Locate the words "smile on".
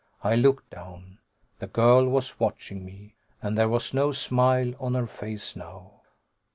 4.11-4.95